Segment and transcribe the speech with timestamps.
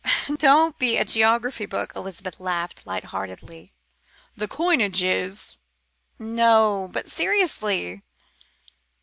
[0.37, 3.71] "Don't be a geography book," Elizabeth laughed light heartedly.
[4.35, 5.57] "The coinage is"
[6.17, 8.01] "No, but seriously."